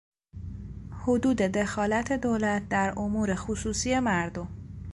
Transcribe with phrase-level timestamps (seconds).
[1.01, 4.47] حدود دخالت دولت در امور خصوصی مردم